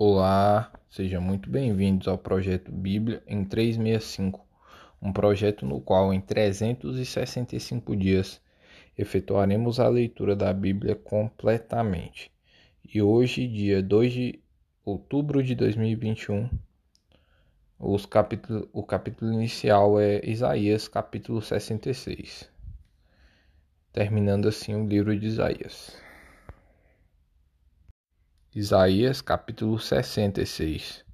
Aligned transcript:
Olá, 0.00 0.72
sejam 0.88 1.20
muito 1.20 1.50
bem-vindos 1.50 2.06
ao 2.06 2.16
projeto 2.16 2.70
Bíblia 2.70 3.20
em 3.26 3.44
365, 3.44 4.46
um 5.02 5.12
projeto 5.12 5.66
no 5.66 5.80
qual 5.80 6.14
em 6.14 6.20
365 6.20 7.96
dias 7.96 8.40
efetuaremos 8.96 9.80
a 9.80 9.88
leitura 9.88 10.36
da 10.36 10.52
Bíblia 10.52 10.94
completamente. 10.94 12.30
E 12.94 13.02
hoje, 13.02 13.48
dia 13.48 13.82
2 13.82 14.12
de 14.12 14.40
outubro 14.84 15.42
de 15.42 15.56
2021, 15.56 16.48
os 17.76 18.06
capítulo, 18.06 18.68
o 18.72 18.84
capítulo 18.84 19.32
inicial 19.32 19.98
é 19.98 20.24
Isaías, 20.24 20.86
capítulo 20.86 21.42
66, 21.42 22.48
terminando 23.92 24.46
assim 24.46 24.76
o 24.76 24.86
livro 24.86 25.18
de 25.18 25.26
Isaías. 25.26 26.07
Isaías 28.58 29.20
capítulo 29.20 29.78
66 29.78 31.04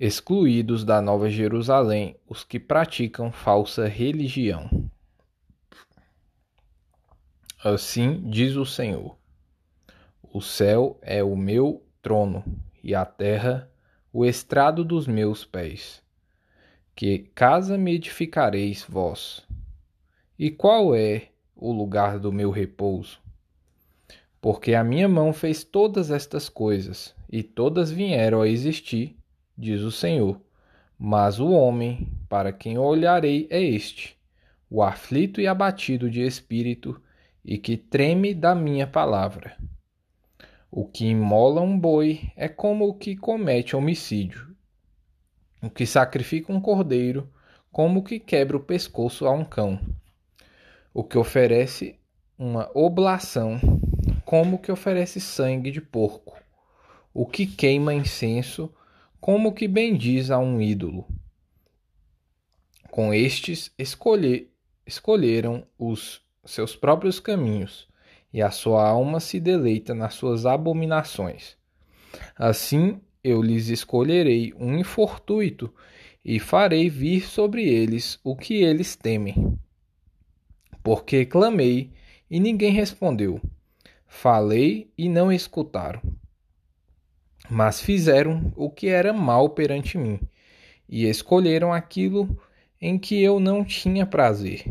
Excluídos 0.00 0.82
da 0.82 1.02
Nova 1.02 1.28
Jerusalém 1.28 2.16
os 2.26 2.42
que 2.42 2.58
praticam 2.58 3.30
falsa 3.30 3.86
religião. 3.86 4.90
Assim 7.62 8.22
diz 8.30 8.56
o 8.56 8.64
Senhor: 8.64 9.18
O 10.22 10.40
céu 10.40 10.98
é 11.02 11.22
o 11.22 11.36
meu 11.36 11.86
trono 12.00 12.42
e 12.82 12.94
a 12.94 13.04
terra 13.04 13.70
o 14.10 14.24
estrado 14.24 14.82
dos 14.82 15.06
meus 15.06 15.44
pés. 15.44 16.02
Que 16.96 17.18
casa 17.34 17.76
me 17.76 17.96
edificareis 17.96 18.82
vós? 18.88 19.46
E 20.38 20.50
qual 20.50 20.96
é 20.96 21.28
o 21.54 21.70
lugar 21.70 22.18
do 22.18 22.32
meu 22.32 22.50
repouso? 22.50 23.27
Porque 24.40 24.74
a 24.74 24.84
minha 24.84 25.08
mão 25.08 25.32
fez 25.32 25.64
todas 25.64 26.10
estas 26.10 26.48
coisas, 26.48 27.14
e 27.30 27.42
todas 27.42 27.90
vieram 27.90 28.40
a 28.40 28.48
existir, 28.48 29.16
diz 29.56 29.82
o 29.82 29.90
Senhor. 29.90 30.40
Mas 30.98 31.38
o 31.40 31.50
homem, 31.50 32.12
para 32.28 32.52
quem 32.52 32.78
olharei, 32.78 33.46
é 33.50 33.60
este, 33.60 34.16
o 34.70 34.82
aflito 34.82 35.40
e 35.40 35.46
abatido 35.46 36.10
de 36.10 36.20
espírito, 36.22 37.00
e 37.44 37.58
que 37.58 37.76
treme 37.76 38.34
da 38.34 38.54
minha 38.54 38.86
palavra. 38.86 39.56
O 40.70 40.84
que 40.84 41.06
imola 41.06 41.60
um 41.60 41.78
boi 41.78 42.30
é 42.36 42.48
como 42.48 42.86
o 42.86 42.94
que 42.94 43.16
comete 43.16 43.74
homicídio. 43.74 44.54
O 45.62 45.70
que 45.70 45.86
sacrifica 45.86 46.52
um 46.52 46.60
cordeiro, 46.60 47.28
como 47.72 48.00
o 48.00 48.02
que 48.02 48.20
quebra 48.20 48.56
o 48.56 48.60
pescoço 48.60 49.26
a 49.26 49.32
um 49.32 49.44
cão. 49.44 49.80
O 50.92 51.02
que 51.02 51.16
oferece 51.16 51.98
uma 52.38 52.70
oblação 52.74 53.58
como 54.28 54.58
que 54.58 54.70
oferece 54.70 55.22
sangue 55.22 55.70
de 55.70 55.80
porco, 55.80 56.36
o 57.14 57.24
que 57.24 57.46
queima 57.46 57.94
incenso, 57.94 58.70
como 59.18 59.54
que 59.54 59.66
bendiz 59.66 60.30
a 60.30 60.38
um 60.38 60.60
ídolo. 60.60 61.06
Com 62.90 63.14
estes 63.14 63.72
escolher, 63.78 64.52
escolheram 64.86 65.66
os 65.78 66.20
seus 66.44 66.76
próprios 66.76 67.18
caminhos, 67.18 67.88
e 68.30 68.42
a 68.42 68.50
sua 68.50 68.86
alma 68.86 69.18
se 69.18 69.40
deleita 69.40 69.94
nas 69.94 70.12
suas 70.12 70.44
abominações. 70.44 71.56
Assim 72.36 73.00
eu 73.24 73.40
lhes 73.40 73.68
escolherei 73.68 74.52
um 74.60 74.76
infortuito 74.76 75.72
e 76.22 76.38
farei 76.38 76.90
vir 76.90 77.22
sobre 77.22 77.66
eles 77.66 78.20
o 78.22 78.36
que 78.36 78.56
eles 78.56 78.94
temem. 78.94 79.58
Porque 80.82 81.24
clamei 81.24 81.94
e 82.30 82.38
ninguém 82.38 82.72
respondeu 82.72 83.40
Falei 84.10 84.90
e 84.96 85.06
não 85.06 85.30
escutaram. 85.30 86.00
Mas 87.48 87.80
fizeram 87.80 88.52
o 88.56 88.68
que 88.68 88.88
era 88.88 89.12
mal 89.12 89.50
perante 89.50 89.96
mim, 89.96 90.18
e 90.88 91.04
escolheram 91.04 91.72
aquilo 91.72 92.36
em 92.80 92.98
que 92.98 93.22
eu 93.22 93.38
não 93.38 93.62
tinha 93.62 94.06
prazer. 94.06 94.64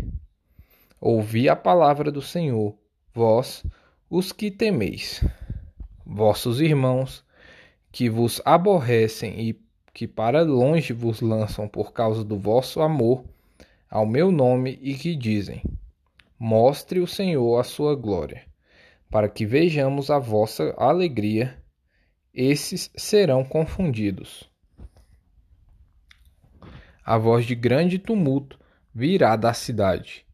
Ouvi 0.99 1.47
a 1.47 1.55
palavra 1.55 2.11
do 2.11 2.21
Senhor, 2.21 2.75
vós, 3.13 3.63
os 4.09 4.33
que 4.33 4.49
temeis, 4.51 5.23
vossos 6.05 6.59
irmãos, 6.59 7.23
que 7.91 8.09
vos 8.09 8.41
aborrecem 8.43 9.39
e 9.39 9.61
que 9.93 10.07
para 10.07 10.41
longe 10.41 10.93
vos 10.93 11.21
lançam 11.21 11.69
por 11.69 11.93
causa 11.93 12.23
do 12.23 12.37
vosso 12.37 12.81
amor 12.81 13.23
ao 13.89 14.05
meu 14.05 14.31
nome 14.31 14.77
e 14.81 14.95
que 14.95 15.15
dizem: 15.15 15.61
Mostre 16.37 16.99
o 16.99 17.07
Senhor 17.07 17.59
a 17.59 17.63
sua 17.63 17.95
glória 17.95 18.46
para 19.09 19.29
que 19.29 19.45
vejamos 19.45 20.09
a 20.09 20.19
vossa 20.19 20.73
alegria, 20.77 21.61
esses 22.33 22.91
serão 22.95 23.43
confundidos. 23.43 24.49
A 27.03 27.17
voz 27.17 27.45
de 27.45 27.55
grande 27.55 27.97
tumulto 27.97 28.59
virá 28.93 29.35
da 29.35 29.53
cidade. 29.53 30.25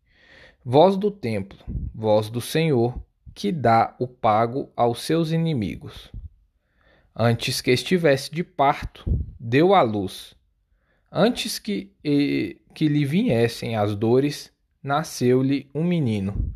Voz 0.66 0.98
do 0.98 1.12
templo, 1.12 1.60
voz 1.94 2.30
do 2.30 2.42
Senhor, 2.42 3.00
que 3.34 3.52
dá 3.52 3.96
o 4.00 4.08
pago 4.08 4.72
aos 4.76 5.02
seus 5.02 5.32
inimigos. 5.32 6.12
Antes 7.16 7.62
que 7.62 7.72
estivesse 7.72 8.32
de 8.32 8.44
parto, 8.44 9.04
deu 9.40 9.76
à 9.76 9.82
luz. 9.82 10.36
Antes 11.12 11.60
que, 11.60 11.92
que 12.74 12.88
lhe 12.88 13.06
viessem 13.06 13.76
as 13.76 13.96
dores, 13.96 14.52
nasceu-lhe 14.82 15.70
um 15.76 15.84
menino. 15.84 16.56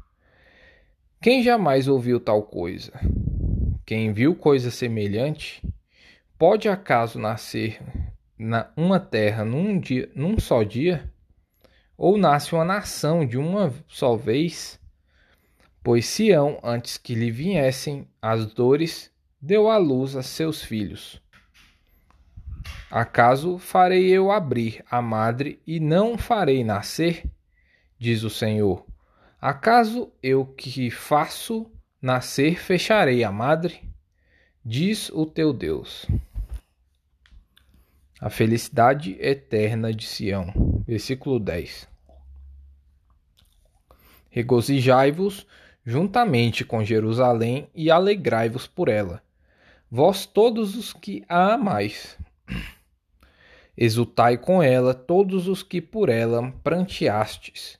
Quem 1.19 1.41
jamais 1.41 1.88
ouviu 1.88 2.19
tal 2.19 2.44
coisa? 2.44 2.94
Quem 3.83 4.13
viu 4.13 4.35
coisa 4.35 4.69
semelhante? 4.69 5.67
Pode 6.38 6.69
acaso 6.69 7.17
nascer 7.17 7.81
na 8.38 8.69
uma 8.78 9.00
terra 9.00 9.44
num 9.44 9.79
dia, 9.79 10.11
num 10.13 10.39
só 10.39 10.61
dia? 10.61 11.11
Ou 11.97 12.19
nasce 12.19 12.53
uma 12.53 12.63
nação 12.63 13.25
de 13.25 13.35
uma 13.35 13.73
só 13.88 14.16
vez? 14.16 14.79
Pois 15.83 16.06
Sião, 16.06 16.59
antes 16.63 17.00
que 17.00 17.16
lhe 17.16 17.31
viessem 17.31 18.07
as 18.22 18.45
dores, 18.45 19.11
deu 19.41 19.72
à 19.72 19.77
luz 19.77 20.16
a 20.16 20.22
seus 20.22 20.61
filhos. 20.61 21.19
Acaso 22.91 23.57
farei 23.57 24.07
eu 24.07 24.31
abrir 24.31 24.85
a 24.89 25.01
madre 25.01 25.59
e 25.66 25.79
não 25.79 26.16
farei 26.16 26.63
nascer? 26.63 27.23
Diz 27.97 28.22
o 28.22 28.29
Senhor. 28.29 28.85
Acaso 29.39 30.11
eu 30.21 30.43
que 30.43 30.89
faço 30.89 31.71
nascer 32.01 32.59
fecharei 32.59 33.23
a 33.23 33.31
madre? 33.31 33.87
Diz 34.65 35.09
o 35.09 35.27
teu 35.27 35.53
Deus. 35.53 36.07
A 38.19 38.31
felicidade 38.31 39.15
eterna 39.19 39.93
de 39.93 40.07
Sião. 40.07 40.51
Versículo 40.87 41.39
10. 41.39 41.87
Regozijai-vos 44.31 45.45
juntamente 45.85 46.65
com 46.65 46.83
Jerusalém 46.83 47.69
e 47.75 47.91
alegrai-vos 47.91 48.65
por 48.65 48.89
ela, 48.89 49.21
vós 49.89 50.25
todos 50.25 50.75
os 50.75 50.91
que 50.91 51.23
a 51.29 51.53
amais. 51.53 52.17
Exultai 53.77 54.35
com 54.35 54.63
ela 54.63 54.95
todos 54.95 55.47
os 55.47 55.61
que 55.61 55.79
por 55.79 56.09
ela 56.09 56.51
pranteastes 56.63 57.79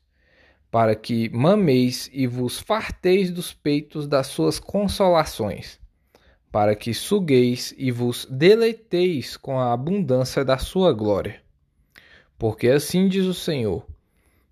para 0.70 0.96
que 0.96 1.30
mameis 1.30 2.10
e 2.12 2.28
vos 2.28 2.60
farteis 2.60 3.32
dos 3.32 3.54
peitos 3.54 4.08
das 4.08 4.28
suas 4.28 4.60
consolações, 4.60 5.80
para 6.52 6.76
que 6.76 6.94
sugueis 6.94 7.74
e 7.78 7.92
vos 7.92 8.28
deleiteis 8.30 9.38
com 9.38 9.60
a 9.60 9.72
abundância 9.74 10.44
da 10.44 10.58
sua 10.58 10.92
glória. 10.94 11.42
Porque 12.38 12.68
assim 12.68 13.08
diz 13.08 13.26
o 13.26 13.34
Senhor: 13.34 13.86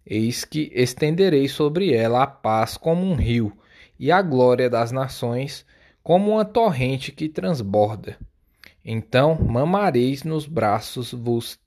Eis 0.06 0.46
que 0.46 0.72
estenderei 0.74 1.48
sobre 1.48 1.94
ela 1.94 2.24
a 2.24 2.28
paz 2.28 2.78
como 2.78 3.06
um 3.06 3.16
rio, 3.16 3.56
e 4.00 4.12
a 4.12 4.22
glória 4.22 4.70
das 4.70 4.92
nações 4.92 5.66
como 6.02 6.34
uma 6.34 6.46
torrente 6.46 7.12
que 7.12 7.28
transborda. 7.28 8.18
Então 8.84 9.36
mamareis 9.42 10.24
nos 10.24 10.46
braços, 10.46 11.12
vos, 11.12 11.60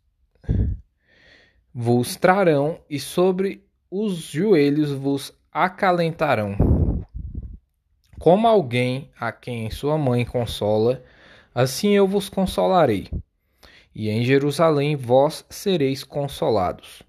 vos 1.74 2.14
trarão, 2.16 2.80
e 2.88 3.00
sobre 3.00 3.67
os 3.90 4.16
joelhos 4.16 4.92
vos 4.92 5.32
acalentarão. 5.50 6.56
Como 8.18 8.46
alguém 8.46 9.10
a 9.18 9.32
quem 9.32 9.70
sua 9.70 9.96
mãe 9.96 10.26
consola, 10.26 11.02
assim 11.54 11.94
eu 11.94 12.06
vos 12.06 12.28
consolarei. 12.28 13.08
E 13.94 14.10
em 14.10 14.24
Jerusalém 14.24 14.94
vós 14.94 15.44
sereis 15.48 16.04
consolados. 16.04 17.02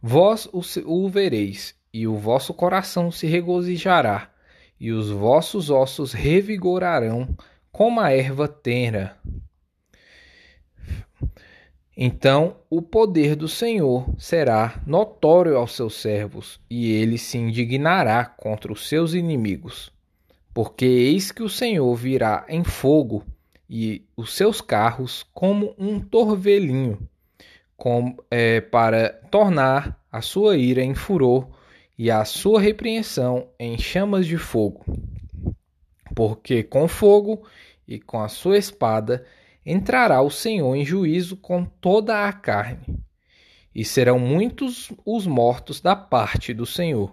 Vós 0.00 0.48
o 0.52 1.08
vereis, 1.08 1.74
e 1.92 2.06
o 2.06 2.16
vosso 2.16 2.54
coração 2.54 3.10
se 3.10 3.26
regozijará, 3.26 4.30
e 4.78 4.92
os 4.92 5.10
vossos 5.10 5.70
ossos 5.70 6.12
revigorarão 6.12 7.36
como 7.72 8.00
a 8.00 8.12
erva 8.12 8.46
tenra. 8.46 9.18
Então 11.96 12.56
o 12.68 12.82
poder 12.82 13.34
do 13.34 13.48
Senhor 13.48 14.06
será 14.18 14.82
notório 14.86 15.56
aos 15.56 15.74
seus 15.74 15.94
servos, 15.94 16.60
e 16.68 16.92
ele 16.92 17.16
se 17.16 17.38
indignará 17.38 18.22
contra 18.24 18.70
os 18.70 18.86
seus 18.86 19.14
inimigos. 19.14 19.90
Porque 20.52 20.84
eis 20.84 21.32
que 21.32 21.42
o 21.42 21.48
Senhor 21.48 21.94
virá 21.94 22.44
em 22.48 22.62
fogo, 22.62 23.24
e 23.68 24.04
os 24.14 24.34
seus 24.34 24.60
carros 24.60 25.24
como 25.32 25.74
um 25.78 25.98
torvelinho, 25.98 26.98
com, 27.76 28.14
é, 28.30 28.60
para 28.60 29.10
tornar 29.30 29.98
a 30.12 30.20
sua 30.20 30.56
ira 30.56 30.82
em 30.82 30.94
furor 30.94 31.48
e 31.98 32.10
a 32.10 32.24
sua 32.26 32.60
repreensão 32.60 33.48
em 33.58 33.78
chamas 33.78 34.26
de 34.26 34.36
fogo. 34.36 34.84
Porque 36.14 36.62
com 36.62 36.86
fogo 36.88 37.42
e 37.88 37.98
com 37.98 38.22
a 38.22 38.28
sua 38.28 38.58
espada 38.58 39.24
entrará 39.66 40.22
o 40.22 40.30
Senhor 40.30 40.76
em 40.76 40.84
juízo 40.84 41.36
com 41.36 41.64
toda 41.64 42.28
a 42.28 42.32
carne, 42.32 43.00
e 43.74 43.84
serão 43.84 44.18
muitos 44.18 44.92
os 45.04 45.26
mortos 45.26 45.80
da 45.80 45.96
parte 45.96 46.54
do 46.54 46.64
Senhor. 46.64 47.12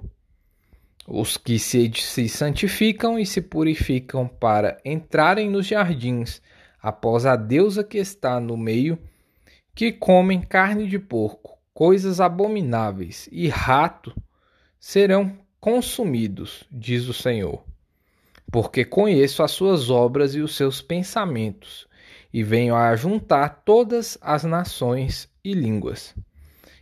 Os 1.07 1.35
que 1.35 1.57
se, 1.57 1.91
se 1.95 2.29
santificam 2.29 3.19
e 3.19 3.25
se 3.25 3.41
purificam 3.41 4.27
para 4.27 4.77
entrarem 4.85 5.49
nos 5.49 5.65
jardins 5.65 6.41
após 6.79 7.25
a 7.25 7.35
deusa 7.35 7.83
que 7.83 7.97
está 7.97 8.39
no 8.39 8.55
meio, 8.55 8.97
que 9.75 9.91
comem 9.91 10.39
carne 10.39 10.87
de 10.87 10.99
porco, 10.99 11.57
coisas 11.73 12.21
abomináveis 12.21 13.27
e 13.31 13.49
rato, 13.49 14.15
serão 14.79 15.37
consumidos, 15.59 16.65
diz 16.71 17.07
o 17.07 17.13
Senhor. 17.13 17.63
Porque 18.51 18.85
conheço 18.85 19.41
as 19.41 19.51
suas 19.51 19.89
obras 19.89 20.35
e 20.35 20.39
os 20.41 20.55
seus 20.55 20.81
pensamentos, 20.81 21.87
e 22.33 22.43
venho 22.43 22.75
a 22.75 22.95
juntar 22.95 23.61
todas 23.63 24.17
as 24.19 24.43
nações 24.43 25.29
e 25.43 25.53
línguas. 25.53 26.15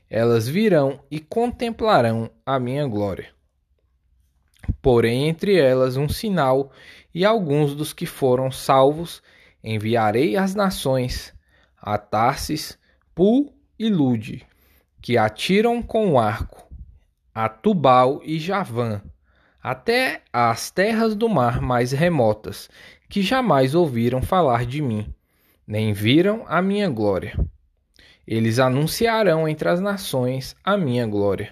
Elas 0.09 0.47
virão 0.47 1.03
e 1.11 1.19
contemplarão 1.19 2.31
a 2.45 2.57
minha 2.57 2.87
glória. 2.87 3.29
Porém, 4.81 5.27
entre 5.27 5.59
elas 5.59 5.97
um 5.97 6.07
sinal, 6.07 6.71
e 7.13 7.25
alguns 7.25 7.75
dos 7.75 7.91
que 7.91 8.05
foram 8.05 8.49
salvos 8.51 9.21
enviarei 9.63 10.37
às 10.37 10.55
nações, 10.55 11.33
a 11.77 11.97
Tarsis, 11.97 12.77
Pu 13.13 13.53
e 13.77 13.89
Lude, 13.89 14.45
que 15.01 15.17
atiram 15.17 15.81
com 15.81 16.13
o 16.13 16.19
arco, 16.19 16.65
a 17.33 17.49
Tubal 17.49 18.21
e 18.23 18.39
Javã, 18.39 19.01
até 19.61 20.21
às 20.31 20.71
terras 20.71 21.15
do 21.15 21.27
mar 21.27 21.61
mais 21.61 21.91
remotas, 21.91 22.69
que 23.09 23.21
jamais 23.21 23.75
ouviram 23.75 24.21
falar 24.21 24.65
de 24.65 24.81
mim, 24.81 25.13
nem 25.71 25.93
viram 25.93 26.43
a 26.49 26.61
minha 26.61 26.89
glória. 26.89 27.33
Eles 28.27 28.59
anunciarão 28.59 29.47
entre 29.47 29.69
as 29.69 29.79
nações 29.79 30.53
a 30.61 30.75
minha 30.75 31.07
glória. 31.07 31.49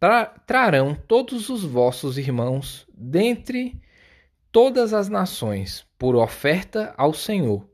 Tra 0.00 0.26
trarão 0.26 0.96
todos 0.96 1.48
os 1.48 1.62
vossos 1.62 2.18
irmãos 2.18 2.84
dentre 2.92 3.80
todas 4.50 4.92
as 4.92 5.08
nações 5.08 5.86
por 5.96 6.16
oferta 6.16 6.92
ao 6.98 7.14
Senhor, 7.14 7.64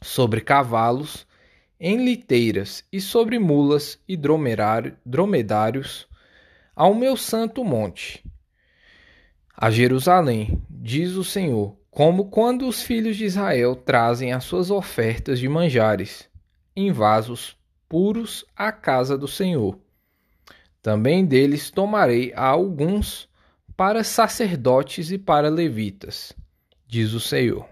sobre 0.00 0.40
cavalos, 0.40 1.26
em 1.78 2.02
liteiras 2.02 2.82
e 2.90 3.02
sobre 3.02 3.38
mulas 3.38 4.02
e 4.08 4.16
dromedários, 4.16 6.08
ao 6.74 6.94
meu 6.94 7.18
santo 7.18 7.62
monte, 7.62 8.24
a 9.54 9.70
Jerusalém, 9.70 10.60
diz 10.70 11.12
o 11.12 11.22
Senhor, 11.22 11.76
como 11.94 12.24
quando 12.24 12.66
os 12.66 12.82
filhos 12.82 13.16
de 13.16 13.24
Israel 13.24 13.76
trazem 13.76 14.32
as 14.32 14.42
suas 14.42 14.68
ofertas 14.68 15.38
de 15.38 15.48
manjares 15.48 16.28
em 16.74 16.90
vasos 16.90 17.56
puros 17.88 18.44
à 18.56 18.72
casa 18.72 19.16
do 19.16 19.28
Senhor. 19.28 19.78
Também 20.82 21.24
deles 21.24 21.70
tomarei 21.70 22.32
a 22.34 22.46
alguns 22.46 23.28
para 23.76 24.02
sacerdotes 24.02 25.12
e 25.12 25.18
para 25.18 25.48
levitas, 25.48 26.32
diz 26.84 27.12
o 27.12 27.20
Senhor. 27.20 27.64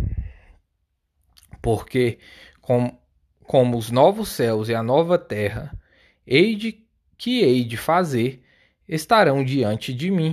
Porque, 1.60 2.20
com, 2.60 2.96
como 3.42 3.76
os 3.76 3.90
novos 3.90 4.28
céus 4.28 4.68
e 4.68 4.74
a 4.74 4.84
nova 4.84 5.18
terra, 5.18 5.76
hei 6.24 6.54
de, 6.54 6.86
que 7.18 7.40
hei 7.40 7.64
de 7.64 7.76
fazer, 7.76 8.40
estarão 8.88 9.44
diante 9.44 9.92
de 9.92 10.12
mim, 10.12 10.32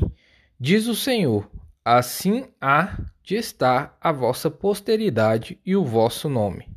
diz 0.59 0.85
o 0.85 0.95
Senhor, 0.95 1.49
assim 1.83 2.45
há 2.61 2.95
de 3.29 3.35
estar 3.35 3.95
a 4.01 4.11
vossa 4.11 4.49
posteridade 4.49 5.59
e 5.63 5.75
o 5.75 5.85
vosso 5.85 6.27
nome. 6.27 6.67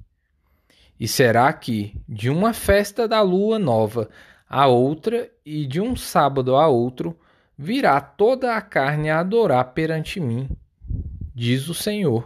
E 1.00 1.08
será 1.08 1.50
que, 1.50 1.98
de 2.06 2.28
uma 2.28 2.52
festa 2.52 3.08
da 3.08 3.22
lua 3.22 3.58
nova 3.58 4.10
a 4.46 4.66
outra, 4.66 5.30
e 5.46 5.64
de 5.64 5.80
um 5.80 5.96
sábado 5.96 6.54
a 6.54 6.68
outro, 6.68 7.18
virá 7.56 7.98
toda 8.02 8.54
a 8.54 8.60
carne 8.60 9.08
a 9.08 9.20
adorar 9.20 9.72
perante 9.72 10.20
mim, 10.20 10.46
diz 11.34 11.70
o 11.70 11.74
Senhor. 11.74 12.22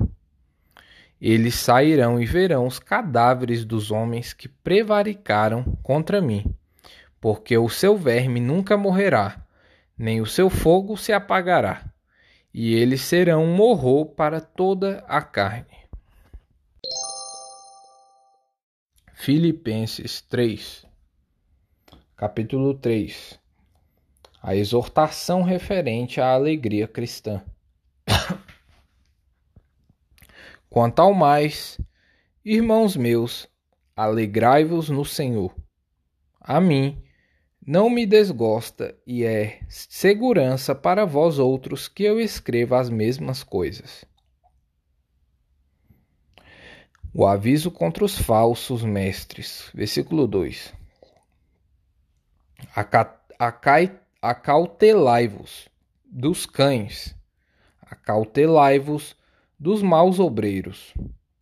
Eles 1.21 1.55
sairão 1.55 2.21
e 2.21 2.27
verão 2.27 2.67
os 2.67 2.81
cadáveres 2.81 3.65
dos 3.65 3.93
homens 3.93 4.33
que 4.33 4.49
prevaricaram 4.49 5.79
contra 5.85 6.21
mim, 6.21 6.53
porque 7.21 7.57
o 7.57 7.69
seu 7.69 7.97
verme 7.97 8.41
nunca 8.41 8.77
morrerá, 8.77 9.41
nem 9.97 10.21
o 10.21 10.27
seu 10.27 10.51
fogo 10.51 10.97
se 10.97 11.13
apagará, 11.13 11.85
e 12.59 12.73
eles 12.73 13.03
serão 13.03 13.45
um 13.45 13.61
horror 13.61 14.07
para 14.07 14.41
toda 14.41 15.05
a 15.07 15.21
carne. 15.21 15.77
Filipenses 19.13 20.23
3 20.23 20.87
Capítulo 22.17 22.73
3 22.73 23.39
a 24.43 24.57
exortação 24.57 25.43
referente 25.43 26.19
à 26.19 26.33
alegria 26.33 26.89
cristã. 26.89 27.45
Quanto 30.71 31.01
ao 31.01 31.13
mais, 31.13 31.79
irmãos 32.43 32.97
meus, 32.97 33.47
alegrai-vos 33.95 34.89
no 34.89 35.05
Senhor. 35.05 35.55
A 36.41 36.59
mim 36.59 37.06
não 37.67 37.91
me 37.91 38.07
desgosta 38.07 38.97
e 39.05 39.25
é 39.25 39.59
segurança 39.69 40.73
para 40.73 41.05
vós 41.05 41.41
outros 41.41 41.89
que 41.89 42.05
eu 42.05 42.21
escreva 42.21 42.79
as 42.79 42.89
mesmas 42.89 43.43
coisas. 43.43 44.05
O 47.13 47.27
aviso 47.27 47.71
contra 47.71 48.05
os 48.05 48.17
falsos 48.17 48.85
mestres. 48.85 49.69
Versículo 49.75 50.29
2. 50.29 50.73
Acai 53.39 53.99
acautelai-vos 54.23 55.69
dos 56.05 56.47
cães, 56.47 57.17
acautelai-vos 57.83 59.17
dos 59.59 59.83
maus 59.83 60.19
obreiros, 60.21 60.95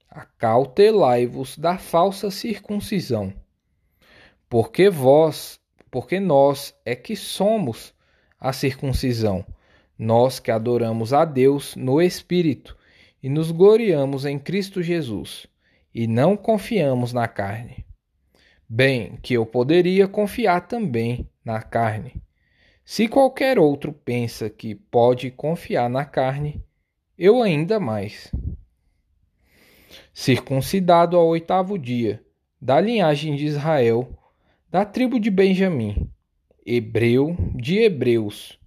acautelai-vos 0.08 1.58
da 1.58 1.76
falsa 1.76 2.30
circuncisão. 2.30 3.32
Porque 4.48 4.88
vós, 4.88 5.58
porque 5.94 6.18
nós 6.18 6.74
é 6.84 6.96
que 6.96 7.14
somos 7.14 7.94
a 8.40 8.52
circuncisão, 8.52 9.46
nós 9.96 10.40
que 10.40 10.50
adoramos 10.50 11.12
a 11.12 11.24
Deus 11.24 11.76
no 11.76 12.02
Espírito 12.02 12.76
e 13.22 13.28
nos 13.28 13.52
gloriamos 13.52 14.24
em 14.24 14.36
Cristo 14.36 14.82
Jesus, 14.82 15.46
e 15.94 16.08
não 16.08 16.36
confiamos 16.36 17.12
na 17.12 17.28
carne. 17.28 17.86
Bem, 18.68 19.16
que 19.22 19.34
eu 19.34 19.46
poderia 19.46 20.08
confiar 20.08 20.66
também 20.66 21.30
na 21.44 21.62
carne 21.62 22.24
se 22.84 23.06
qualquer 23.06 23.56
outro 23.56 23.92
pensa 23.92 24.50
que 24.50 24.74
pode 24.74 25.30
confiar 25.30 25.88
na 25.88 26.04
carne, 26.04 26.62
eu 27.16 27.40
ainda 27.40 27.78
mais. 27.78 28.30
Circuncidado 30.12 31.16
ao 31.16 31.26
oitavo 31.28 31.78
dia, 31.78 32.20
da 32.60 32.78
linhagem 32.78 33.36
de 33.36 33.46
Israel, 33.46 34.08
da 34.74 34.84
tribo 34.84 35.20
de 35.20 35.30
Benjamim, 35.30 36.10
hebreu 36.66 37.36
de 37.54 37.78
hebreus. 37.78 38.58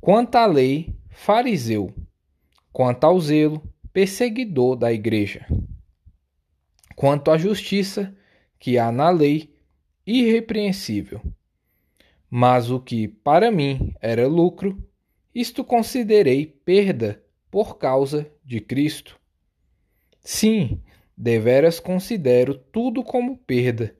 Quanto 0.00 0.36
à 0.36 0.46
lei, 0.46 0.96
fariseu. 1.10 1.94
Quanto 2.72 3.04
ao 3.04 3.20
zelo, 3.20 3.62
perseguidor 3.92 4.76
da 4.76 4.90
igreja. 4.90 5.46
Quanto 6.96 7.30
à 7.30 7.36
justiça 7.36 8.16
que 8.58 8.78
há 8.78 8.90
na 8.90 9.10
lei, 9.10 9.54
irrepreensível 10.06 11.20
mas 12.30 12.70
o 12.70 12.80
que 12.80 13.06
para 13.06 13.50
mim 13.50 13.92
era 14.00 14.26
lucro, 14.26 14.82
isto 15.34 15.62
considerei 15.62 16.46
perda 16.46 17.22
por 17.50 17.76
causa 17.76 18.26
de 18.42 18.58
Cristo. 18.58 19.20
Sim, 20.22 20.80
deveras 21.14 21.78
considero 21.78 22.54
tudo 22.54 23.04
como 23.04 23.36
perda, 23.36 23.99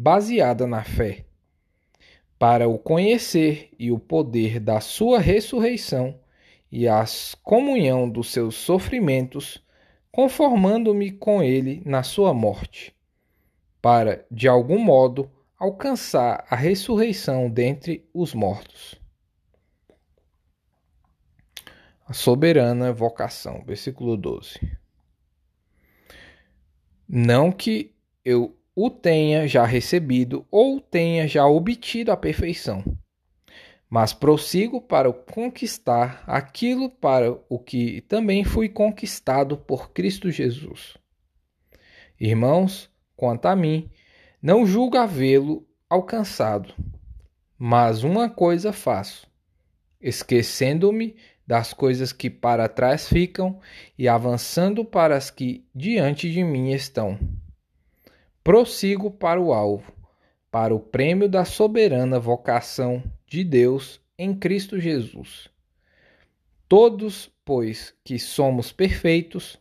baseada 0.00 0.64
na 0.64 0.84
fé, 0.84 1.24
para 2.38 2.68
o 2.68 2.78
conhecer 2.78 3.68
e 3.76 3.90
o 3.90 3.98
poder 3.98 4.60
da 4.60 4.78
sua 4.78 5.18
ressurreição 5.18 6.20
e 6.70 6.86
a 6.86 7.04
comunhão 7.42 8.08
dos 8.08 8.30
seus 8.30 8.54
sofrimentos, 8.54 9.60
conformando-me 10.12 11.10
com 11.10 11.42
ele 11.42 11.82
na 11.84 12.04
sua 12.04 12.32
morte, 12.32 12.94
para, 13.82 14.24
de 14.30 14.46
algum 14.46 14.78
modo, 14.78 15.28
alcançar 15.58 16.46
a 16.48 16.54
ressurreição 16.54 17.50
dentre 17.50 18.08
os 18.14 18.32
mortos. 18.34 18.94
A 22.06 22.12
soberana 22.12 22.92
vocação, 22.92 23.64
versículo 23.66 24.16
12. 24.16 24.60
Não 27.08 27.50
que 27.50 27.92
eu 28.24 28.57
o 28.80 28.88
tenha 28.88 29.48
já 29.48 29.64
recebido 29.64 30.46
ou 30.52 30.80
tenha 30.80 31.26
já 31.26 31.44
obtido 31.44 32.12
a 32.12 32.16
perfeição, 32.16 32.84
mas 33.90 34.12
prossigo 34.12 34.80
para 34.80 35.12
conquistar 35.12 36.22
aquilo 36.28 36.88
para 36.88 37.36
o 37.48 37.58
que 37.58 38.02
também 38.02 38.44
fui 38.44 38.68
conquistado 38.68 39.56
por 39.56 39.90
Cristo 39.90 40.30
Jesus. 40.30 40.96
Irmãos, 42.20 42.88
quanto 43.16 43.46
a 43.46 43.56
mim, 43.56 43.90
não 44.40 44.64
julgo 44.64 44.96
havê-lo 44.96 45.66
alcançado, 45.90 46.72
mas 47.58 48.04
uma 48.04 48.30
coisa 48.30 48.72
faço, 48.72 49.26
esquecendo-me 50.00 51.16
das 51.44 51.74
coisas 51.74 52.12
que 52.12 52.30
para 52.30 52.68
trás 52.68 53.08
ficam 53.08 53.58
e 53.98 54.06
avançando 54.06 54.84
para 54.84 55.16
as 55.16 55.32
que 55.32 55.66
diante 55.74 56.30
de 56.30 56.44
mim 56.44 56.70
estão. 56.70 57.18
Prossigo 58.48 59.10
para 59.10 59.38
o 59.38 59.52
alvo, 59.52 59.92
para 60.50 60.74
o 60.74 60.80
prêmio 60.80 61.28
da 61.28 61.44
soberana 61.44 62.18
vocação 62.18 63.02
de 63.26 63.44
Deus 63.44 64.00
em 64.18 64.34
Cristo 64.34 64.80
Jesus. 64.80 65.50
Todos, 66.66 67.30
pois, 67.44 67.94
que 68.02 68.18
somos 68.18 68.72
perfeitos, 68.72 69.60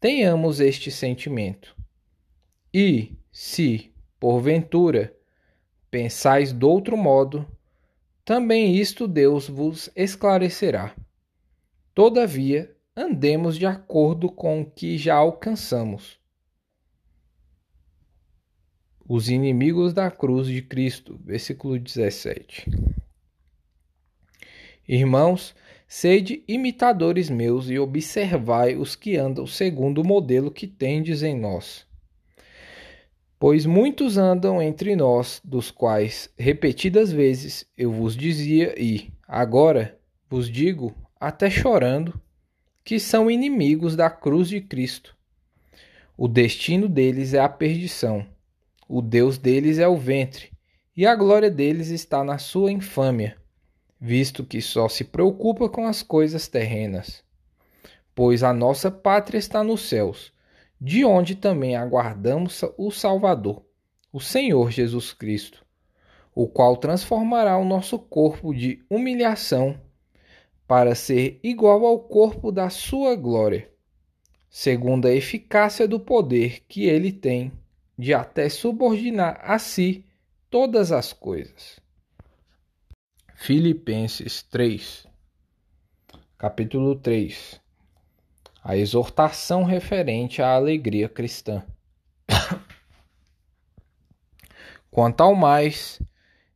tenhamos 0.00 0.60
este 0.60 0.90
sentimento. 0.90 1.76
E, 2.72 3.12
se, 3.30 3.92
porventura, 4.18 5.14
pensais 5.90 6.54
de 6.54 6.64
outro 6.64 6.96
modo, 6.96 7.46
também 8.24 8.74
isto 8.74 9.06
Deus 9.06 9.46
vos 9.46 9.90
esclarecerá. 9.94 10.96
Todavia, 11.94 12.74
andemos 12.96 13.58
de 13.58 13.66
acordo 13.66 14.32
com 14.32 14.62
o 14.62 14.64
que 14.70 14.96
já 14.96 15.16
alcançamos. 15.16 16.21
Os 19.14 19.28
inimigos 19.28 19.92
da 19.92 20.10
cruz 20.10 20.46
de 20.46 20.62
Cristo, 20.62 21.20
versículo 21.22 21.78
17. 21.78 22.64
Irmãos, 24.88 25.54
sede 25.86 26.42
imitadores 26.48 27.28
meus 27.28 27.68
e 27.68 27.78
observai 27.78 28.74
os 28.74 28.96
que 28.96 29.18
andam 29.18 29.46
segundo 29.46 30.00
o 30.00 30.06
modelo 30.06 30.50
que 30.50 30.66
tendes 30.66 31.22
em 31.22 31.38
nós 31.38 31.86
Pois 33.38 33.66
muitos 33.66 34.16
andam 34.16 34.62
entre 34.62 34.96
nós, 34.96 35.42
dos 35.44 35.70
quais 35.70 36.32
repetidas 36.38 37.12
vezes 37.12 37.66
eu 37.76 37.92
vos 37.92 38.16
dizia 38.16 38.74
e, 38.82 39.12
agora, 39.28 39.98
vos 40.30 40.48
digo, 40.48 40.96
até 41.20 41.50
chorando, 41.50 42.18
que 42.82 42.98
são 42.98 43.30
inimigos 43.30 43.94
da 43.94 44.08
cruz 44.08 44.48
de 44.48 44.62
Cristo. 44.62 45.14
O 46.16 46.26
destino 46.26 46.88
deles 46.88 47.34
é 47.34 47.40
a 47.40 47.48
perdição, 47.50 48.31
o 48.94 49.00
Deus 49.00 49.38
deles 49.38 49.78
é 49.78 49.88
o 49.88 49.96
ventre, 49.96 50.52
e 50.94 51.06
a 51.06 51.16
glória 51.16 51.50
deles 51.50 51.88
está 51.88 52.22
na 52.22 52.36
sua 52.36 52.70
infâmia, 52.70 53.38
visto 53.98 54.44
que 54.44 54.60
só 54.60 54.86
se 54.86 55.02
preocupa 55.02 55.66
com 55.66 55.86
as 55.86 56.02
coisas 56.02 56.46
terrenas. 56.46 57.24
Pois 58.14 58.42
a 58.42 58.52
nossa 58.52 58.90
pátria 58.90 59.38
está 59.38 59.64
nos 59.64 59.88
céus 59.88 60.30
de 60.78 61.06
onde 61.06 61.36
também 61.36 61.74
aguardamos 61.74 62.60
o 62.76 62.90
Salvador, 62.90 63.64
o 64.12 64.20
Senhor 64.20 64.70
Jesus 64.70 65.14
Cristo, 65.14 65.64
o 66.34 66.46
qual 66.46 66.76
transformará 66.76 67.56
o 67.56 67.64
nosso 67.64 67.98
corpo 67.98 68.52
de 68.52 68.84
humilhação 68.90 69.80
para 70.68 70.94
ser 70.94 71.40
igual 71.42 71.86
ao 71.86 71.98
corpo 71.98 72.52
da 72.52 72.68
sua 72.68 73.16
glória, 73.16 73.70
segundo 74.50 75.08
a 75.08 75.14
eficácia 75.14 75.88
do 75.88 75.98
poder 75.98 76.62
que 76.68 76.84
ele 76.84 77.10
tem 77.10 77.50
de 77.98 78.14
até 78.14 78.48
subordinar 78.48 79.40
a 79.42 79.58
si 79.58 80.04
todas 80.50 80.92
as 80.92 81.12
coisas. 81.12 81.80
Filipenses 83.34 84.42
3 84.42 85.06
Capítulo 86.38 86.96
3 86.96 87.62
a 88.64 88.76
exortação 88.76 89.64
referente 89.64 90.40
à 90.40 90.54
alegria 90.54 91.08
cristã. 91.08 91.64
Quanto 94.88 95.20
ao 95.20 95.34
mais, 95.34 96.00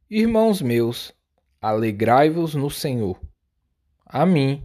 irmãos 0.09 0.62
meus, 0.62 1.12
alegrai-vos 1.61 2.55
no 2.55 2.71
Senhor. 2.71 3.21
A 4.05 4.25
mim 4.25 4.64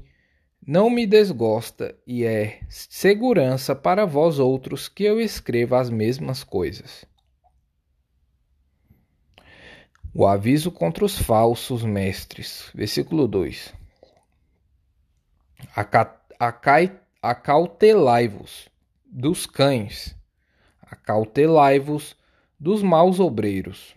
não 0.66 0.90
me 0.90 1.08
desgosta 1.08 1.96
e 2.06 2.24
é 2.24 2.62
segurança 2.70 3.76
para 3.76 4.06
vós 4.06 4.40
outros 4.40 4.88
que 4.88 5.04
eu 5.04 5.20
escreva 5.20 5.80
as 5.80 5.90
mesmas 5.90 6.44
coisas. 6.44 7.06
O 10.14 10.28
aviso 10.28 10.72
contra 10.72 11.06
os 11.06 11.18
falsos 11.18 11.84
mestres. 11.84 12.70
Versículo 12.76 13.28
2. 13.28 13.74
Acai 16.40 17.00
acautelai-vos 17.22 18.68
dos 19.06 19.46
cães, 19.46 20.16
acautelai-vos 20.82 22.16
dos 22.60 22.82
maus 22.82 23.20
obreiros, 23.20 23.94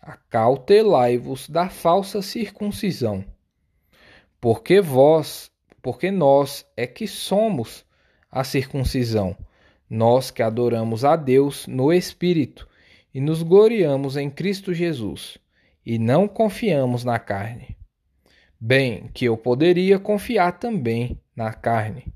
acautelai-vos 0.00 1.48
da 1.48 1.68
falsa 1.68 2.22
circuncisão. 2.22 3.24
Porque 4.40 4.80
vós, 4.80 5.49
porque 5.82 6.10
nós 6.10 6.66
é 6.76 6.86
que 6.86 7.06
somos 7.06 7.84
a 8.30 8.44
circuncisão, 8.44 9.36
nós 9.88 10.30
que 10.30 10.42
adoramos 10.42 11.04
a 11.04 11.16
Deus 11.16 11.66
no 11.66 11.92
Espírito 11.92 12.68
e 13.12 13.20
nos 13.20 13.42
gloriamos 13.42 14.16
em 14.16 14.30
Cristo 14.30 14.72
Jesus, 14.72 15.38
e 15.84 15.98
não 15.98 16.28
confiamos 16.28 17.02
na 17.04 17.18
carne. 17.18 17.76
Bem, 18.60 19.08
que 19.14 19.24
eu 19.24 19.36
poderia 19.36 19.98
confiar 19.98 20.58
também 20.58 21.18
na 21.34 21.52
carne. 21.52 22.12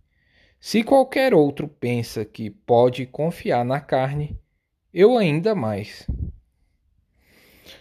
Se 0.60 0.82
qualquer 0.82 1.34
outro 1.34 1.66
pensa 1.66 2.24
que 2.24 2.50
pode 2.50 3.06
confiar 3.06 3.64
na 3.64 3.80
carne, 3.80 4.38
eu 4.92 5.16
ainda 5.18 5.54
mais. 5.54 6.06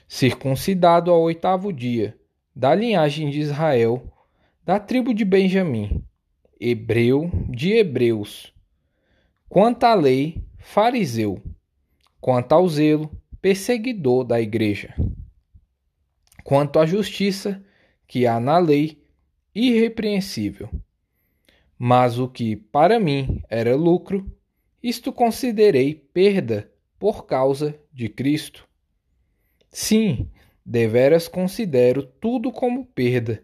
Circuncidado 0.08 1.12
ao 1.12 1.22
oitavo 1.22 1.72
dia, 1.72 2.18
da 2.56 2.74
linhagem 2.74 3.30
de 3.30 3.40
Israel, 3.40 4.12
da 4.66 4.80
tribo 4.80 5.14
de 5.14 5.26
Benjamim, 5.26 6.04
hebreu 6.60 7.30
de 7.50 7.74
hebreus. 7.74 8.54
Quanto 9.50 9.84
à 9.84 9.94
lei, 9.94 10.44
fariseu. 10.58 11.42
Quanto 12.20 12.54
ao 12.54 12.68
zelo, 12.68 13.12
perseguidor 13.42 14.24
da 14.24 14.40
igreja. 14.40 14.96
Quanto 16.44 16.80
à 16.80 16.86
justiça 16.86 17.64
que 18.08 18.26
há 18.26 18.40
na 18.40 18.58
lei, 18.58 19.04
irrepreensível 19.54 20.70
mas 21.86 22.18
o 22.18 22.30
que 22.30 22.56
para 22.56 22.98
mim 22.98 23.42
era 23.50 23.76
lucro, 23.76 24.26
isto 24.82 25.12
considerei 25.12 25.94
perda 25.94 26.72
por 26.98 27.26
causa 27.26 27.78
de 27.92 28.08
Cristo. 28.08 28.66
Sim, 29.70 30.30
deveras 30.66 31.28
considero 31.28 32.02
tudo 32.02 32.54
como 32.54 32.86
perda, 32.86 33.44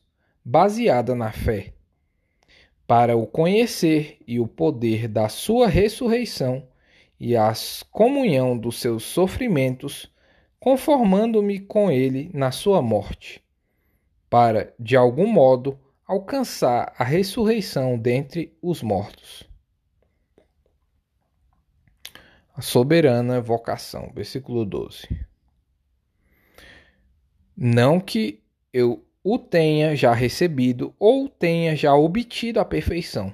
baseada 0.43 1.15
na 1.15 1.31
fé, 1.31 1.73
para 2.87 3.15
o 3.15 3.25
conhecer 3.25 4.17
e 4.27 4.39
o 4.39 4.47
poder 4.47 5.07
da 5.07 5.29
sua 5.29 5.67
ressurreição 5.67 6.67
e 7.19 7.37
a 7.37 7.53
comunhão 7.91 8.57
dos 8.57 8.79
seus 8.79 9.03
sofrimentos, 9.03 10.11
conformando-me 10.59 11.59
com 11.59 11.91
ele 11.91 12.31
na 12.33 12.51
sua 12.51 12.81
morte, 12.81 13.43
para, 14.29 14.73
de 14.79 14.95
algum 14.95 15.27
modo, 15.27 15.79
alcançar 16.05 16.93
a 16.97 17.03
ressurreição 17.03 17.97
dentre 17.97 18.57
os 18.61 18.81
mortos. 18.81 19.43
A 22.53 22.61
soberana 22.61 23.39
vocação, 23.39 24.11
versículo 24.13 24.65
12. 24.65 25.07
Não 27.55 27.99
que 27.99 28.43
eu 28.73 29.05
o 29.23 29.37
tenha 29.37 29.95
já 29.95 30.13
recebido 30.13 30.93
ou 30.99 31.29
tenha 31.29 31.75
já 31.75 31.93
obtido 31.93 32.59
a 32.59 32.65
perfeição 32.65 33.31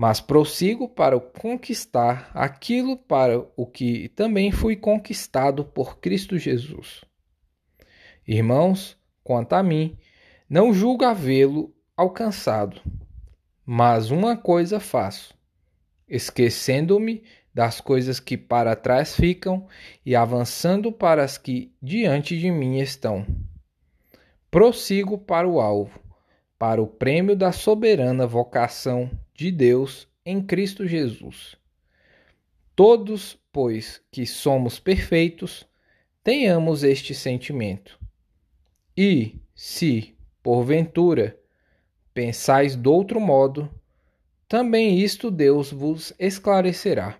mas 0.00 0.18
prossigo 0.18 0.88
para 0.88 1.20
conquistar 1.20 2.30
aquilo 2.32 2.96
para 2.96 3.46
o 3.54 3.66
que 3.66 4.08
também 4.08 4.50
fui 4.50 4.74
conquistado 4.74 5.62
por 5.62 5.98
Cristo 5.98 6.38
Jesus. 6.38 7.04
Irmãos, 8.26 8.96
quanto 9.22 9.52
a 9.52 9.62
mim, 9.62 9.98
não 10.48 10.72
julgo 10.72 11.04
havê-lo 11.04 11.70
alcançado, 11.94 12.80
mas 13.62 14.10
uma 14.10 14.38
coisa 14.38 14.80
faço, 14.80 15.34
esquecendo-me 16.08 17.22
das 17.52 17.78
coisas 17.78 18.18
que 18.18 18.38
para 18.38 18.74
trás 18.74 19.14
ficam 19.14 19.68
e 20.02 20.16
avançando 20.16 20.90
para 20.90 21.22
as 21.22 21.36
que 21.36 21.74
diante 21.82 22.38
de 22.38 22.50
mim 22.50 22.78
estão. 22.78 23.26
Prossigo 24.50 25.16
para 25.16 25.46
o 25.48 25.60
alvo, 25.60 26.00
para 26.58 26.82
o 26.82 26.86
prêmio 26.88 27.36
da 27.36 27.52
soberana 27.52 28.26
vocação 28.26 29.08
de 29.32 29.52
Deus 29.52 30.08
em 30.26 30.42
Cristo 30.42 30.88
Jesus. 30.88 31.54
Todos, 32.74 33.38
pois, 33.52 34.02
que 34.10 34.26
somos 34.26 34.80
perfeitos, 34.80 35.64
tenhamos 36.24 36.82
este 36.82 37.14
sentimento. 37.14 37.96
E, 38.96 39.40
se, 39.54 40.16
porventura, 40.42 41.38
pensais 42.12 42.74
de 42.74 42.88
outro 42.88 43.20
modo, 43.20 43.70
também 44.48 44.98
isto 44.98 45.30
Deus 45.30 45.70
vos 45.70 46.12
esclarecerá. 46.18 47.16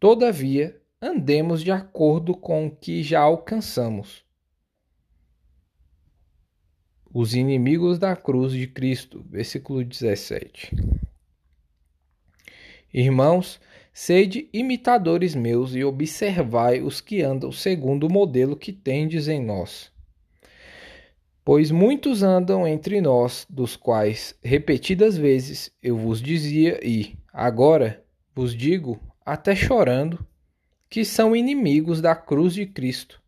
Todavia, 0.00 0.80
andemos 0.98 1.62
de 1.62 1.70
acordo 1.70 2.34
com 2.34 2.68
o 2.68 2.70
que 2.74 3.02
já 3.02 3.20
alcançamos. 3.20 4.21
Os 7.14 7.34
inimigos 7.34 7.98
da 7.98 8.16
cruz 8.16 8.54
de 8.54 8.66
Cristo, 8.66 9.22
versículo 9.28 9.84
17. 9.84 10.74
Irmãos, 12.90 13.60
sede 13.92 14.48
imitadores 14.50 15.34
meus 15.34 15.74
e 15.74 15.84
observai 15.84 16.80
os 16.80 17.02
que 17.02 17.20
andam 17.20 17.52
segundo 17.52 18.06
o 18.06 18.10
modelo 18.10 18.56
que 18.56 18.72
tendes 18.72 19.28
em 19.28 19.44
nós. 19.44 19.92
Pois 21.44 21.70
muitos 21.70 22.22
andam 22.22 22.66
entre 22.66 22.98
nós, 23.02 23.46
dos 23.50 23.76
quais 23.76 24.34
repetidas 24.42 25.14
vezes 25.14 25.70
eu 25.82 25.98
vos 25.98 26.22
dizia 26.22 26.80
e, 26.82 27.14
agora, 27.30 28.02
vos 28.34 28.56
digo, 28.56 28.98
até 29.22 29.54
chorando, 29.54 30.24
que 30.88 31.04
são 31.04 31.36
inimigos 31.36 32.00
da 32.00 32.16
cruz 32.16 32.54
de 32.54 32.64
Cristo. 32.64 33.20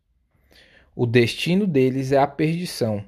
O 0.95 1.05
destino 1.05 1.67
deles 1.67 2.11
é 2.11 2.17
a 2.17 2.25
perdição, 2.25 3.05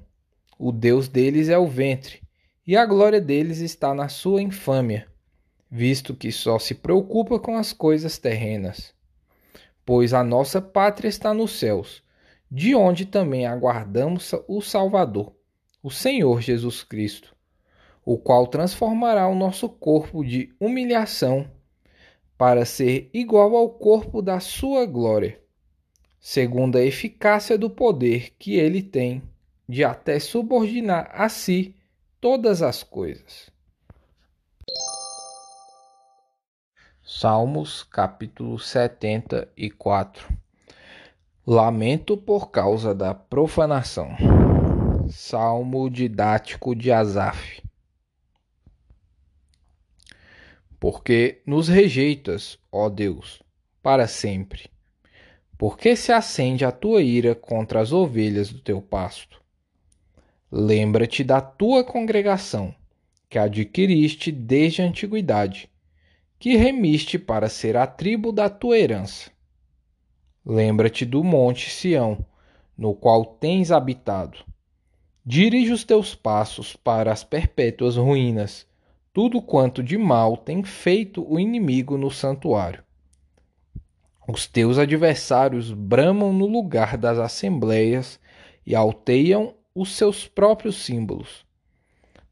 o 0.58 0.72
Deus 0.72 1.08
deles 1.08 1.50
é 1.50 1.58
o 1.58 1.68
ventre, 1.68 2.22
e 2.66 2.76
a 2.76 2.86
glória 2.86 3.22
deles 3.22 3.60
está 3.60 3.94
na 3.94 4.10
sua 4.10 4.42
infâmia 4.42 5.08
visto 5.70 6.16
que 6.16 6.32
só 6.32 6.58
se 6.58 6.74
preocupa 6.74 7.40
com 7.40 7.56
as 7.58 7.74
coisas 7.74 8.18
terrenas. 8.18 8.94
Pois 9.86 10.14
a 10.14 10.24
nossa 10.24 10.62
pátria 10.62 11.10
está 11.10 11.34
nos 11.34 11.52
céus, 11.52 12.04
de 12.50 12.76
onde 12.76 13.06
também 13.06 13.46
aguardamos 13.46 14.34
o 14.48 14.62
Salvador, 14.62 15.34
o 15.84 15.92
Senhor 15.92 16.42
Jesus 16.42 16.84
Cristo, 16.84 17.36
o 18.04 18.18
qual 18.18 18.48
transformará 18.48 19.28
o 19.28 19.36
nosso 19.36 19.68
corpo 19.68 20.24
de 20.24 20.54
humilhação 20.60 21.50
para 22.38 22.66
ser 22.66 23.10
igual 23.14 23.56
ao 23.56 23.70
corpo 23.70 24.22
da 24.22 24.40
sua 24.40 24.86
glória, 24.86 25.42
segundo 26.20 26.78
a 26.78 26.84
eficácia 26.84 27.58
do 27.58 27.70
poder 27.70 28.34
que 28.38 28.56
ele 28.56 28.82
tem 28.82 29.22
de 29.68 29.84
até 29.84 30.20
subordinar 30.20 31.10
a 31.14 31.28
si 31.30 31.76
todas 32.22 32.62
as 32.62 32.84
coisas. 32.84 33.50
Salmos 37.04 37.84
capítulo 37.84 38.60
74 38.60 40.28
Lamento 41.50 42.18
por 42.18 42.52
causa 42.52 42.94
da 42.94 43.14
profanação. 43.14 44.10
Salmo 45.10 45.90
didático 45.90 46.76
de 46.76 46.92
Asaf. 46.92 47.64
Porque 50.78 51.42
nos 51.46 51.70
rejeitas, 51.70 52.60
ó 52.70 52.90
Deus, 52.90 53.42
para 53.82 54.08
sempre. 54.08 54.70
Porque 55.58 55.96
se 55.96 56.12
acende 56.12 56.66
a 56.66 56.72
tua 56.74 57.02
ira 57.02 57.34
contra 57.34 57.80
as 57.80 57.94
ovelhas 57.94 58.52
do 58.52 58.60
teu 58.60 58.82
pasto. 58.82 59.42
Lembra-te 60.52 61.24
da 61.24 61.42
tua 61.42 61.84
congregação, 61.84 62.74
que 63.30 63.38
adquiriste 63.38 64.32
desde 64.32 64.82
a 64.82 64.86
antiguidade 64.86 65.70
que 66.40 66.56
remiste 66.56 67.18
para 67.18 67.50
ser 67.50 67.76
a 67.76 67.88
tribo 67.88 68.32
da 68.32 68.50
tua 68.50 68.78
herança. 68.78 69.32
Lembra-te 70.46 71.04
do 71.04 71.24
monte 71.24 71.70
Sião, 71.70 72.24
no 72.78 72.94
qual 72.94 73.26
tens 73.26 73.72
habitado. 73.72 74.38
Dirige 75.26 75.74
os 75.74 75.84
teus 75.84 76.16
passos 76.16 76.76
para 76.76 77.12
as 77.12 77.24
perpétuas 77.24 77.98
ruínas, 77.98 78.66
tudo 79.12 79.42
quanto 79.42 79.82
de 79.84 79.98
mal 79.98 80.38
tem 80.38 80.64
feito 80.64 81.26
o 81.28 81.40
inimigo 81.40 81.98
no 81.98 82.12
santuário. 82.12 82.84
Os 84.28 84.46
teus 84.46 84.78
adversários 84.78 85.74
bramam 85.74 86.32
no 86.32 86.46
lugar 86.46 86.98
das 86.98 87.18
assembleias 87.18 88.20
e 88.66 88.76
alteiam 88.76 89.56
os 89.78 89.96
seus 89.96 90.28
próprios 90.28 90.84
símbolos. 90.84 91.46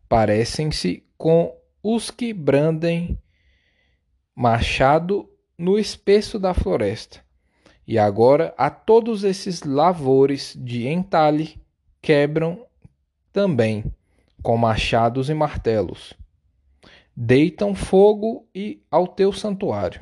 Parecem-se 0.09 1.03
com 1.15 1.55
os 1.83 2.09
que 2.09 2.33
brandem 2.33 3.21
machado 4.35 5.29
no 5.55 5.77
espesso 5.77 6.39
da 6.39 6.55
floresta. 6.55 7.23
E 7.87 7.99
agora 7.99 8.51
a 8.57 8.71
todos 8.71 9.23
esses 9.23 9.61
lavores 9.61 10.57
de 10.59 10.87
entalhe 10.87 11.61
quebram 12.01 12.65
também 13.31 13.83
com 14.41 14.57
machados 14.57 15.29
e 15.29 15.33
martelos. 15.35 16.13
Deitam 17.15 17.75
fogo 17.75 18.47
e 18.55 18.81
ao 18.89 19.07
teu 19.07 19.31
santuário. 19.31 19.99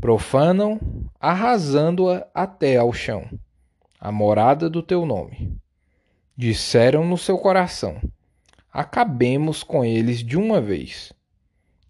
Profanam, 0.00 0.78
arrasando-a 1.18 2.28
até 2.32 2.76
ao 2.76 2.92
chão, 2.92 3.28
a 3.98 4.12
morada 4.12 4.70
do 4.70 4.80
teu 4.80 5.04
nome. 5.04 5.58
Disseram 6.38 7.04
no 7.04 7.18
seu 7.18 7.36
coração: 7.36 8.00
Acabemos 8.72 9.64
com 9.64 9.84
eles 9.84 10.22
de 10.22 10.38
uma 10.38 10.60
vez 10.60 11.12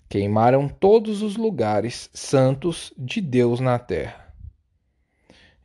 queimaram 0.09 0.69
todos 0.69 1.21
os 1.21 1.37
lugares 1.37 2.09
santos 2.15 2.95
de 2.97 3.21
Deus 3.21 3.61
na 3.61 3.79
terra. 3.79 4.35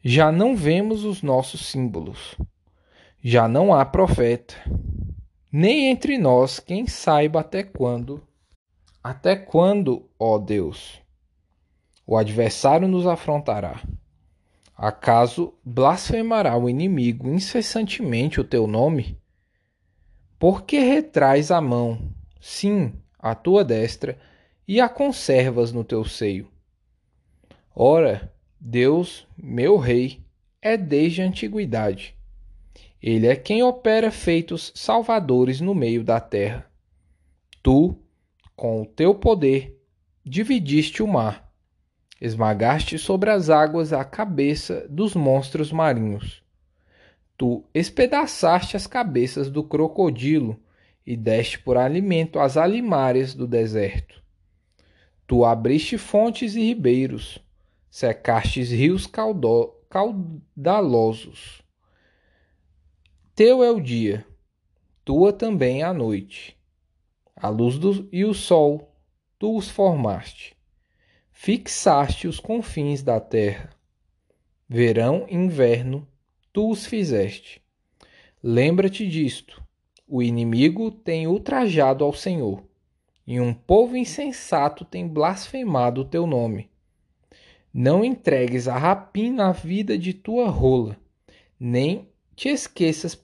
Já 0.03 0.33
não 0.33 0.53
vemos 0.53 1.05
os 1.05 1.21
nossos 1.21 1.67
símbolos, 1.67 2.35
já 3.23 3.47
não 3.47 3.73
há 3.73 3.85
profeta, 3.85 4.53
nem 5.49 5.89
entre 5.89 6.17
nós 6.17 6.59
quem 6.59 6.85
saiba 6.85 7.39
até 7.39 7.63
quando, 7.63 8.21
até 9.01 9.33
quando, 9.37 10.09
ó 10.19 10.37
Deus, 10.37 11.01
o 12.05 12.17
adversário 12.17 12.85
nos 12.85 13.07
afrontará. 13.07 13.81
Acaso 14.75 15.53
blasfemará 15.63 16.57
o 16.57 16.69
inimigo 16.69 17.29
incessantemente 17.29 18.41
o 18.41 18.43
teu 18.43 18.65
nome? 18.67 19.17
Por 20.39 20.63
que 20.63 20.79
retrais 20.79 21.51
a 21.51 21.61
mão, 21.61 22.11
sim, 22.41 22.93
a 23.19 23.33
tua 23.33 23.63
destra, 23.63 24.19
e 24.67 24.81
a 24.81 24.89
conservas 24.89 25.71
no 25.71 25.83
teu 25.83 26.03
seio. 26.03 26.49
Ora, 27.75 28.33
Deus, 28.59 29.27
meu 29.37 29.77
Rei, 29.77 30.23
é 30.61 30.77
desde 30.77 31.21
a 31.21 31.25
antiguidade. 31.25 32.15
Ele 33.01 33.27
é 33.27 33.35
quem 33.35 33.63
opera 33.63 34.11
feitos 34.11 34.71
salvadores 34.75 35.59
no 35.59 35.75
meio 35.75 36.03
da 36.03 36.19
terra. 36.19 36.69
Tu, 37.61 37.97
com 38.55 38.81
o 38.81 38.85
teu 38.85 39.15
poder, 39.15 39.81
dividiste 40.25 41.03
o 41.03 41.07
mar, 41.07 41.52
esmagaste 42.23 42.97
sobre 42.97 43.29
as 43.29 43.49
águas 43.49 43.91
a 43.91 44.05
cabeça 44.05 44.87
dos 44.89 45.13
monstros 45.13 45.73
marinhos. 45.73 46.41
Tu 47.37 47.61
espedaçaste 47.73 48.77
as 48.77 48.87
cabeças 48.87 49.49
do 49.51 49.61
crocodilo 49.61 50.57
e 51.05 51.17
deste 51.17 51.59
por 51.59 51.75
alimento 51.75 52.39
às 52.39 52.55
alimárias 52.55 53.33
do 53.33 53.45
deserto. 53.45 54.23
Tu 55.27 55.43
abriste 55.43 55.97
fontes 55.97 56.55
e 56.55 56.61
ribeiros, 56.61 57.39
secastes 57.89 58.71
rios 58.71 59.05
caudalosos. 59.89 61.61
Teu 63.35 63.61
é 63.61 63.69
o 63.69 63.81
dia, 63.81 64.25
tua 65.03 65.33
também 65.33 65.83
a 65.83 65.93
noite. 65.93 66.57
A 67.35 67.49
luz 67.49 67.77
do, 67.77 68.07
e 68.13 68.23
o 68.23 68.33
sol, 68.33 68.95
tu 69.37 69.57
os 69.57 69.69
formaste. 69.69 70.52
Fixaste 71.35 72.27
os 72.27 72.39
confins 72.39 73.01
da 73.01 73.19
terra. 73.19 73.71
Verão 74.69 75.25
e 75.27 75.35
inverno, 75.35 76.07
tu 76.53 76.69
os 76.69 76.85
fizeste. 76.85 77.61
Lembra-te 78.41 79.05
disto: 79.05 79.61
o 80.07 80.21
inimigo 80.23 80.89
tem 80.89 81.27
ultrajado 81.27 82.05
ao 82.05 82.13
Senhor 82.13 82.63
e 83.25 83.41
um 83.41 83.53
povo 83.53 83.97
insensato 83.97 84.85
tem 84.85 85.07
blasfemado 85.07 86.01
o 86.01 86.05
teu 86.05 86.25
nome. 86.25 86.69
Não 87.73 88.05
entregues 88.05 88.67
a 88.67 88.77
rapina 88.77 89.49
a 89.49 89.51
vida 89.51 89.97
de 89.97 90.13
tua 90.13 90.47
rola, 90.49 90.95
nem 91.59 92.07
te 92.35 92.47
esqueças 92.47 93.19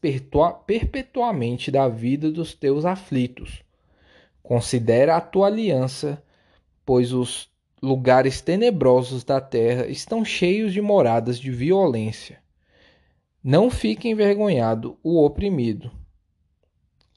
perpetuamente 0.65 1.71
da 1.71 1.87
vida 1.87 2.31
dos 2.31 2.53
teus 2.53 2.85
aflitos. 2.85 3.63
Considera 4.41 5.15
a 5.15 5.21
tua 5.21 5.47
aliança, 5.47 6.21
pois 6.85 7.13
os 7.13 7.48
lugares 7.81 8.41
tenebrosos 8.41 9.23
da 9.23 9.39
terra 9.39 9.87
estão 9.87 10.23
cheios 10.25 10.73
de 10.73 10.81
moradas 10.81 11.39
de 11.39 11.51
violência. 11.51 12.39
Não 13.43 13.69
fique 13.69 14.09
envergonhado 14.09 14.97
o 15.03 15.23
oprimido, 15.23 15.91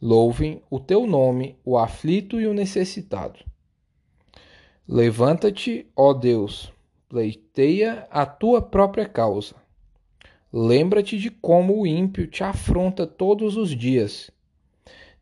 Louvem 0.05 0.61
o 0.69 0.81
teu 0.81 1.07
nome, 1.07 1.57
o 1.65 1.79
aflito 1.79 2.41
e 2.41 2.49
o 2.49 2.53
necessitado. 2.53 3.39
Levanta-te, 4.89 5.87
ó 5.95 6.13
Deus, 6.13 6.73
pleiteia 7.09 8.09
a 8.11 8.27
tua 8.27 8.61
própria 8.61 9.09
causa. 9.09 9.55
Lembra-te 10.53 11.17
de 11.17 11.31
como 11.31 11.81
o 11.81 11.87
ímpio 11.87 12.27
te 12.27 12.43
afronta 12.43 13.07
todos 13.07 13.57
os 13.57 13.71
dias. 13.71 14.29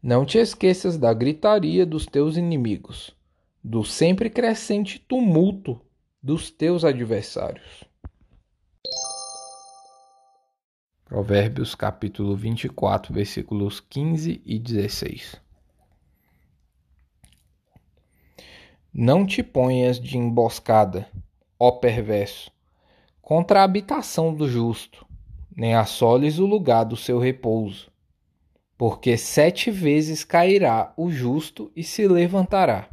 Não 0.02 0.24
te 0.24 0.38
esqueças 0.38 0.96
da 0.96 1.12
gritaria 1.12 1.84
dos 1.84 2.06
teus 2.06 2.38
inimigos, 2.38 3.14
do 3.62 3.84
sempre 3.84 4.30
crescente 4.30 4.98
tumulto 4.98 5.80
dos 6.22 6.50
teus 6.50 6.84
adversários. 6.84 7.84
Provérbios 11.04 11.74
capítulo 11.74 12.36
24, 12.36 13.12
versículos 13.12 13.80
15 13.80 14.40
e 14.44 14.58
16. 14.58 15.40
Não 18.92 19.26
te 19.26 19.42
ponhas 19.42 20.00
de 20.00 20.16
emboscada, 20.16 21.08
ó 21.58 21.70
perverso, 21.70 22.50
contra 23.20 23.60
a 23.60 23.64
habitação 23.64 24.34
do 24.34 24.48
justo, 24.48 25.06
nem 25.54 25.74
assoles 25.74 26.38
o 26.38 26.46
lugar 26.46 26.84
do 26.84 26.96
seu 26.96 27.18
repouso, 27.18 27.90
porque 28.76 29.16
sete 29.16 29.70
vezes 29.70 30.24
cairá 30.24 30.92
o 30.96 31.10
justo 31.10 31.70
e 31.76 31.84
se 31.84 32.08
levantará, 32.08 32.89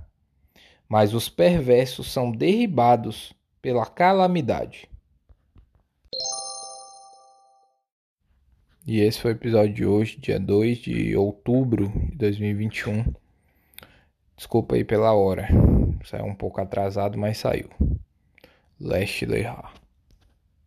mas 0.87 1.13
os 1.13 1.29
perversos 1.29 2.11
são 2.11 2.31
derribados 2.31 3.33
pela 3.61 3.85
calamidade. 3.85 4.89
E 8.85 9.01
esse 9.01 9.19
foi 9.19 9.31
o 9.31 9.35
episódio 9.35 9.73
de 9.73 9.85
hoje, 9.85 10.17
dia 10.17 10.39
2 10.39 10.77
de 10.77 11.15
outubro 11.15 11.91
de 12.09 12.15
2021. 12.15 13.13
Desculpa 14.37 14.75
aí 14.75 14.85
pela 14.85 15.13
hora. 15.13 15.49
Saiu 16.05 16.25
um 16.25 16.35
pouco 16.35 16.61
atrasado, 16.61 17.17
mas 17.17 17.37
saiu. 17.37 17.69
Leste 18.79 19.25
Leha. 19.25 19.65